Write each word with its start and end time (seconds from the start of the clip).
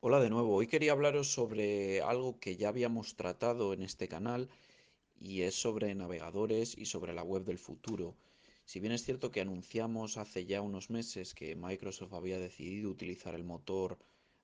Hola 0.00 0.20
de 0.20 0.30
nuevo, 0.30 0.54
hoy 0.54 0.68
quería 0.68 0.92
hablaros 0.92 1.32
sobre 1.32 2.02
algo 2.02 2.38
que 2.38 2.56
ya 2.56 2.68
habíamos 2.68 3.16
tratado 3.16 3.72
en 3.72 3.82
este 3.82 4.06
canal 4.06 4.48
y 5.18 5.40
es 5.42 5.56
sobre 5.56 5.92
navegadores 5.92 6.78
y 6.78 6.86
sobre 6.86 7.12
la 7.14 7.24
web 7.24 7.42
del 7.44 7.58
futuro. 7.58 8.14
Si 8.64 8.78
bien 8.78 8.92
es 8.92 9.02
cierto 9.02 9.32
que 9.32 9.40
anunciamos 9.40 10.16
hace 10.16 10.46
ya 10.46 10.62
unos 10.62 10.88
meses 10.88 11.34
que 11.34 11.56
Microsoft 11.56 12.12
había 12.12 12.38
decidido 12.38 12.90
utilizar 12.90 13.34
el 13.34 13.42
motor 13.42 13.98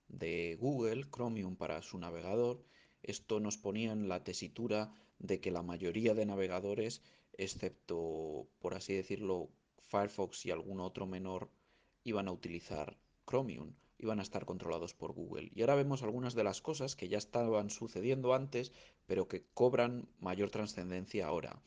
de 0.08 0.56
Google, 0.60 1.04
Chromium, 1.08 1.54
para 1.54 1.82
su 1.82 1.98
navegador, 1.98 2.60
esto 3.04 3.38
nos 3.38 3.56
ponía 3.56 3.92
en 3.92 4.08
la 4.08 4.24
tesitura 4.24 4.92
de 5.20 5.38
que 5.38 5.52
la 5.52 5.62
mayoría 5.62 6.14
de 6.14 6.26
navegadores, 6.26 7.00
excepto, 7.38 8.48
por 8.58 8.74
así 8.74 8.92
decirlo, 8.94 9.50
Firefox 9.86 10.46
y 10.46 10.50
algún 10.50 10.80
otro 10.80 11.06
menor, 11.06 11.48
iban 12.02 12.26
a 12.26 12.32
utilizar 12.32 12.96
Chromium, 13.24 13.72
iban 14.04 14.20
a 14.20 14.22
estar 14.22 14.44
controlados 14.44 14.94
por 14.94 15.12
Google. 15.12 15.50
Y 15.54 15.62
ahora 15.62 15.74
vemos 15.74 16.02
algunas 16.02 16.34
de 16.34 16.44
las 16.44 16.60
cosas 16.60 16.94
que 16.94 17.08
ya 17.08 17.18
estaban 17.18 17.70
sucediendo 17.70 18.34
antes, 18.34 18.72
pero 19.06 19.28
que 19.28 19.44
cobran 19.54 20.08
mayor 20.20 20.50
trascendencia 20.50 21.26
ahora. 21.26 21.60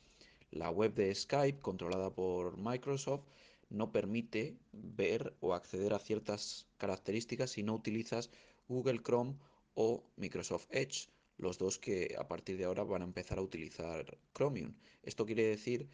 La 0.52 0.70
web 0.70 0.94
de 0.94 1.14
Skype, 1.14 1.60
controlada 1.60 2.10
por 2.14 2.58
Microsoft, 2.58 3.26
no 3.70 3.92
permite 3.92 4.58
ver 4.72 5.36
o 5.42 5.54
acceder 5.54 5.94
a 5.94 6.00
ciertas 6.00 6.68
características 6.78 7.52
si 7.52 7.64
no 7.64 7.74
utilizas 7.74 8.30
Google 8.70 9.02
Chrome 9.04 9.36
o 9.74 10.04
Microsoft 10.16 10.68
Edge, 10.70 11.10
los 11.38 11.58
dos 11.58 11.78
que 11.78 12.16
a 12.18 12.28
partir 12.28 12.58
de 12.58 12.66
ahora 12.66 12.84
van 12.84 13.02
a 13.02 13.06
empezar 13.06 13.38
a 13.40 13.42
utilizar 13.42 14.18
Chromium. 14.34 14.74
Esto 15.04 15.26
quiere 15.26 15.46
decir 15.46 15.90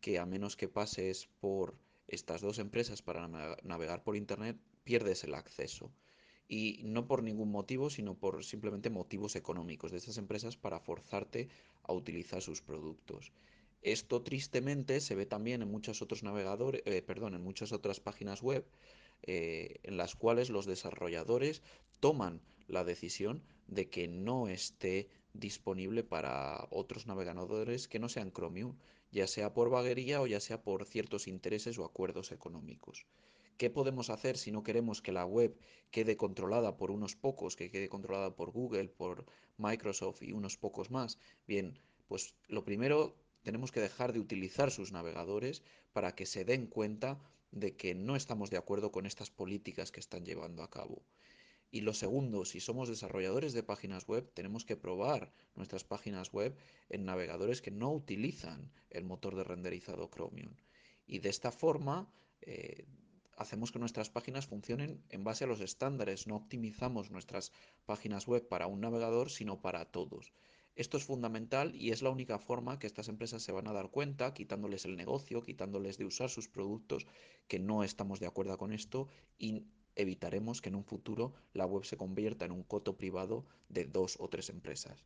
que 0.00 0.18
a 0.18 0.26
menos 0.26 0.56
que 0.56 0.68
pases 0.68 1.28
por 1.40 1.74
estas 2.08 2.40
dos 2.40 2.58
empresas 2.58 3.02
para 3.02 3.28
navegar 3.62 4.02
por 4.02 4.16
Internet, 4.16 4.56
pierdes 4.84 5.24
el 5.24 5.34
acceso. 5.34 5.90
Y 6.48 6.80
no 6.84 7.08
por 7.08 7.22
ningún 7.22 7.50
motivo, 7.50 7.90
sino 7.90 8.14
por 8.14 8.44
simplemente 8.44 8.88
motivos 8.88 9.34
económicos 9.34 9.90
de 9.90 9.98
estas 9.98 10.16
empresas 10.16 10.56
para 10.56 10.78
forzarte 10.78 11.48
a 11.82 11.92
utilizar 11.92 12.40
sus 12.40 12.62
productos. 12.62 13.32
Esto 13.82 14.22
tristemente 14.22 15.00
se 15.00 15.14
ve 15.14 15.26
también 15.26 15.62
en 15.62 15.74
otros 15.74 16.22
navegadores, 16.22 16.82
eh, 16.86 17.02
perdón, 17.02 17.34
en 17.34 17.42
muchas 17.42 17.72
otras 17.72 18.00
páginas 18.00 18.42
web 18.42 18.64
eh, 19.22 19.76
en 19.82 19.96
las 19.96 20.14
cuales 20.14 20.50
los 20.50 20.66
desarrolladores 20.66 21.62
toman 22.00 22.40
la 22.68 22.84
decisión 22.84 23.42
de 23.66 23.88
que 23.88 24.08
no 24.08 24.48
esté 24.48 25.08
disponible 25.38 26.02
para 26.02 26.66
otros 26.70 27.06
navegadores 27.06 27.88
que 27.88 27.98
no 27.98 28.08
sean 28.08 28.32
Chromium, 28.32 28.76
ya 29.10 29.26
sea 29.26 29.54
por 29.54 29.70
vaguería 29.70 30.20
o 30.20 30.26
ya 30.26 30.40
sea 30.40 30.62
por 30.62 30.84
ciertos 30.84 31.28
intereses 31.28 31.78
o 31.78 31.84
acuerdos 31.84 32.32
económicos. 32.32 33.06
¿Qué 33.56 33.70
podemos 33.70 34.10
hacer 34.10 34.36
si 34.36 34.52
no 34.52 34.62
queremos 34.62 35.00
que 35.00 35.12
la 35.12 35.24
web 35.24 35.58
quede 35.90 36.16
controlada 36.16 36.76
por 36.76 36.90
unos 36.90 37.16
pocos, 37.16 37.56
que 37.56 37.70
quede 37.70 37.88
controlada 37.88 38.36
por 38.36 38.50
Google, 38.50 38.88
por 38.88 39.24
Microsoft 39.56 40.22
y 40.22 40.32
unos 40.32 40.58
pocos 40.58 40.90
más? 40.90 41.18
Bien, 41.46 41.78
pues 42.06 42.34
lo 42.48 42.64
primero 42.64 43.16
tenemos 43.42 43.72
que 43.72 43.80
dejar 43.80 44.12
de 44.12 44.20
utilizar 44.20 44.70
sus 44.70 44.92
navegadores 44.92 45.62
para 45.92 46.14
que 46.14 46.26
se 46.26 46.44
den 46.44 46.66
cuenta 46.66 47.18
de 47.50 47.76
que 47.76 47.94
no 47.94 48.16
estamos 48.16 48.50
de 48.50 48.58
acuerdo 48.58 48.92
con 48.92 49.06
estas 49.06 49.30
políticas 49.30 49.90
que 49.90 50.00
están 50.00 50.26
llevando 50.26 50.62
a 50.62 50.70
cabo. 50.70 51.02
Y 51.70 51.80
lo 51.80 51.94
segundo, 51.94 52.44
si 52.44 52.60
somos 52.60 52.88
desarrolladores 52.88 53.52
de 53.52 53.62
páginas 53.62 54.06
web, 54.06 54.30
tenemos 54.34 54.64
que 54.64 54.76
probar 54.76 55.32
nuestras 55.54 55.84
páginas 55.84 56.32
web 56.32 56.56
en 56.88 57.04
navegadores 57.04 57.60
que 57.60 57.70
no 57.70 57.92
utilizan 57.92 58.70
el 58.90 59.04
motor 59.04 59.34
de 59.36 59.44
renderizado 59.44 60.08
Chromium. 60.08 60.54
Y 61.06 61.18
de 61.18 61.28
esta 61.28 61.50
forma 61.50 62.08
eh, 62.40 62.86
hacemos 63.36 63.72
que 63.72 63.78
nuestras 63.78 64.10
páginas 64.10 64.46
funcionen 64.46 65.02
en 65.10 65.24
base 65.24 65.44
a 65.44 65.46
los 65.46 65.60
estándares, 65.60 66.26
no 66.26 66.36
optimizamos 66.36 67.10
nuestras 67.10 67.52
páginas 67.84 68.26
web 68.26 68.48
para 68.48 68.66
un 68.66 68.80
navegador, 68.80 69.30
sino 69.30 69.60
para 69.60 69.84
todos. 69.84 70.32
Esto 70.74 70.98
es 70.98 71.04
fundamental 71.04 71.74
y 71.74 71.90
es 71.90 72.02
la 72.02 72.10
única 72.10 72.38
forma 72.38 72.78
que 72.78 72.86
estas 72.86 73.08
empresas 73.08 73.42
se 73.42 73.52
van 73.52 73.66
a 73.66 73.72
dar 73.72 73.90
cuenta, 73.90 74.34
quitándoles 74.34 74.84
el 74.84 74.96
negocio, 74.96 75.42
quitándoles 75.42 75.96
de 75.96 76.04
usar 76.04 76.28
sus 76.28 76.48
productos, 76.48 77.06
que 77.48 77.58
no 77.58 77.82
estamos 77.82 78.20
de 78.20 78.26
acuerdo 78.26 78.58
con 78.58 78.72
esto 78.72 79.08
y 79.38 79.64
evitaremos 79.96 80.60
que 80.60 80.68
en 80.68 80.76
un 80.76 80.84
futuro 80.84 81.32
la 81.52 81.66
web 81.66 81.84
se 81.84 81.96
convierta 81.96 82.44
en 82.44 82.52
un 82.52 82.62
coto 82.62 82.96
privado 82.96 83.44
de 83.68 83.84
dos 83.84 84.16
o 84.20 84.28
tres 84.28 84.50
empresas. 84.50 85.04